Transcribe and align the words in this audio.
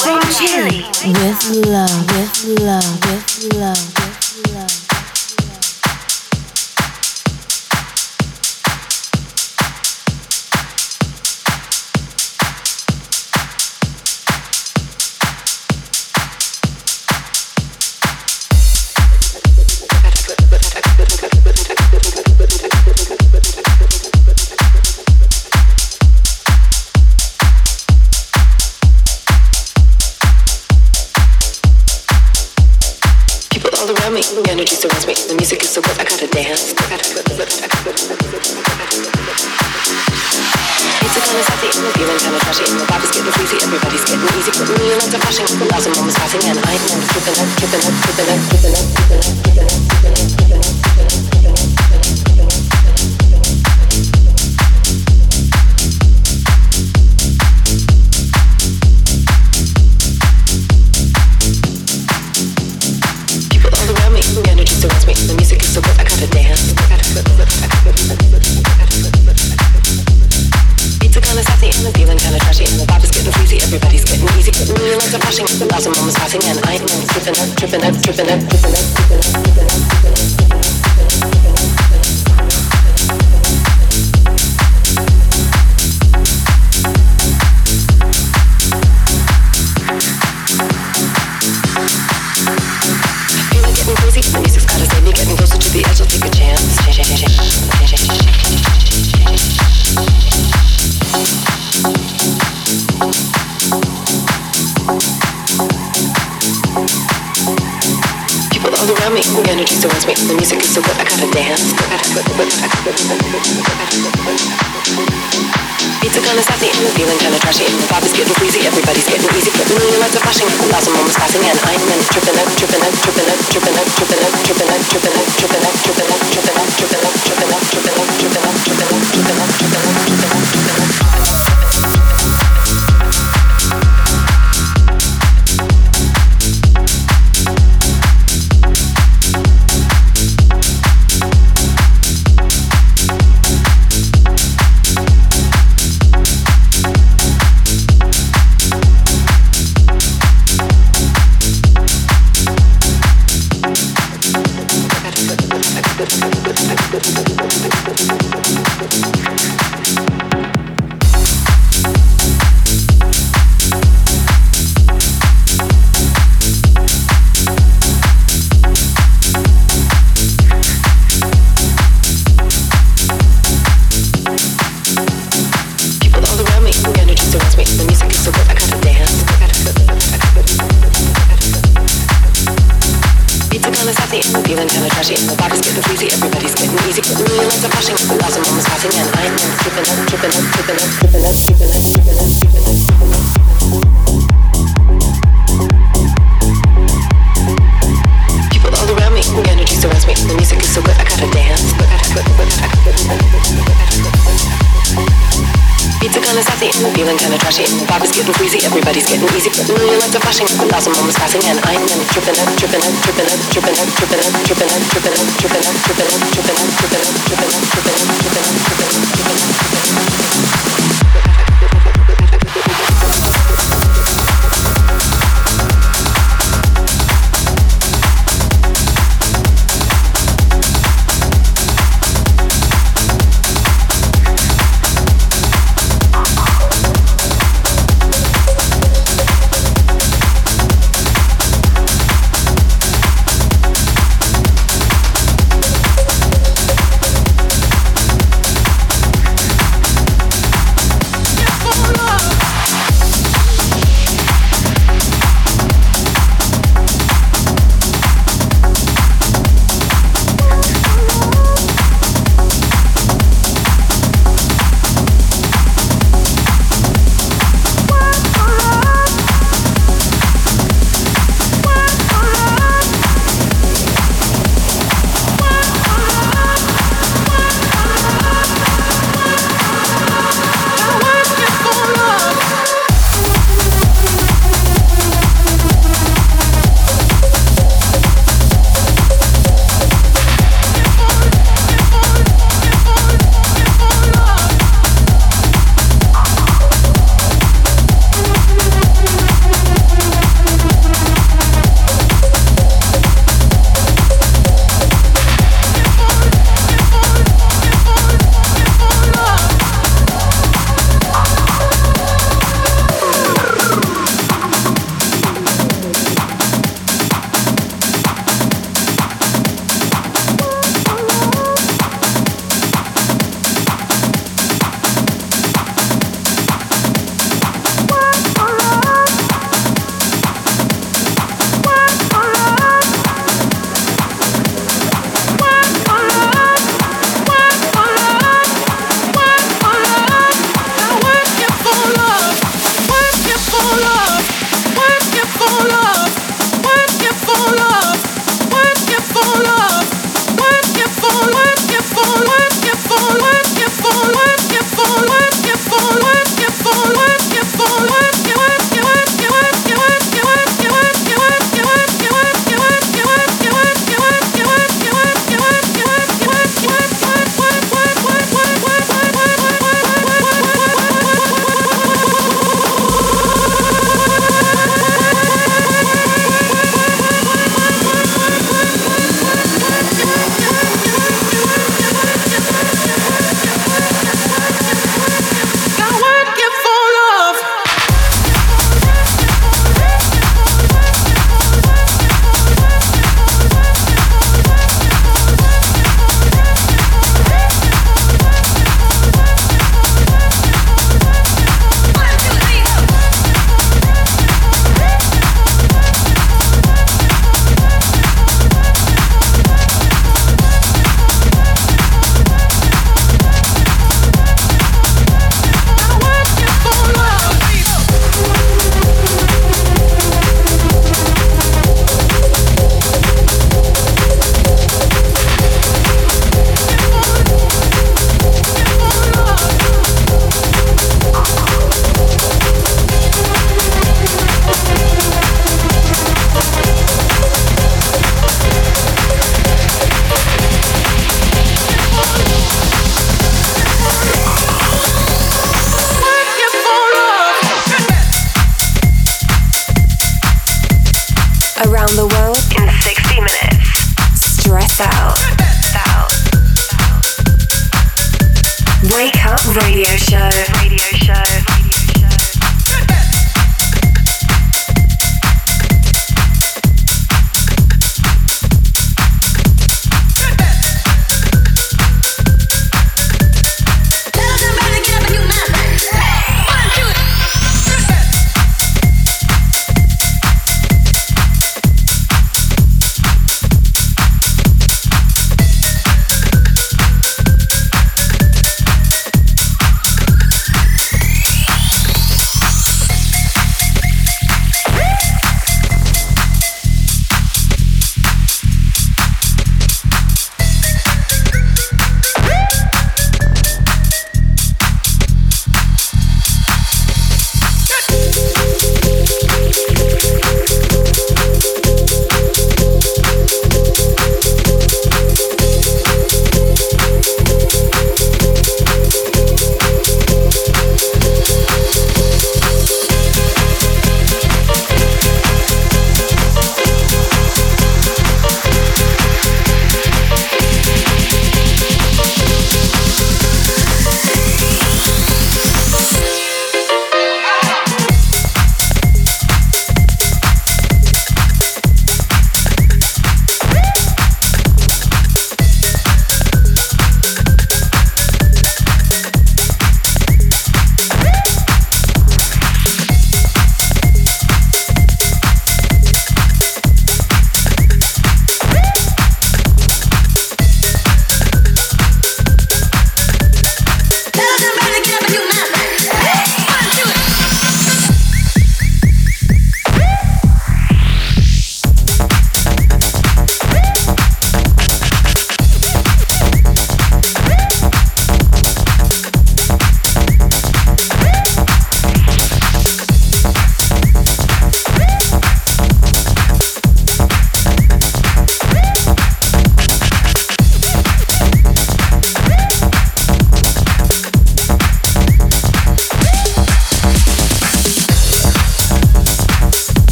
from 0.00 0.20
Chile 0.30 0.84
with 1.06 1.66
love, 1.66 2.06
with 2.12 2.60
love, 2.60 3.04
with 3.04 3.54
love. 3.54 3.76
With 3.76 4.02
love. 4.06 4.21
me, 34.30 34.42
energy 34.50 34.76
surrounds 34.76 35.06
me. 35.06 35.14
The 35.14 35.34
music 35.34 35.62
is 35.62 35.70
so 35.70 35.82
good, 35.82 35.98
I 35.98 36.04
gotta 36.04 36.28
dance. 36.30 36.70
I 36.78 36.86
gotta 36.86 37.02
flip, 37.02 37.26
flip, 37.26 37.50
I 37.58 37.66
gotta 37.66 37.82
flip, 37.82 37.98
of 41.34 41.44
sassy, 41.50 41.66
I'm 41.74 41.90
feeling 41.98 42.18
kind 42.22 42.36
of 42.36 42.42
trashy. 42.46 42.64
My 42.70 42.86
getting 43.10 43.34
freezy, 43.34 43.58
everybody's 43.58 44.04
getting 44.06 44.22
easy. 44.38 44.52
Put 44.54 44.70
of 45.14 45.20
flashing, 45.26 45.46
a 45.50 45.66
thousand 45.66 45.92
moments 45.98 46.18
passing, 46.22 46.42
and 46.46 46.58
I 46.62 46.74
am 46.78 47.00
flipping 47.10 47.34
up, 47.34 47.48
flipping 47.58 47.82
up, 47.82 47.94
flipping 48.06 48.30
up, 48.30 48.38
flipping 48.46 48.74
up, 48.74 48.86
flipping 49.02 49.18
up, 49.18 49.42
flipping 49.42 49.76
up. 49.76 49.81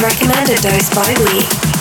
recommended 0.00 0.62
dose 0.62 0.88
by 0.94 1.12
Lee. 1.24 1.71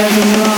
everyone 0.00 0.57